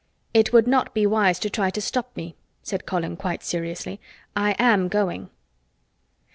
[0.33, 3.99] "It would not be wise to try to stop me," said Colin quite seriously.
[4.35, 5.29] "I am going."